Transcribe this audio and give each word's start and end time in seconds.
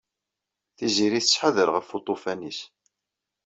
Tiziri 0.77 1.21
tettḥadar 1.21 1.67
ɣef 1.75 1.87
uṭufan-is. 1.97 2.59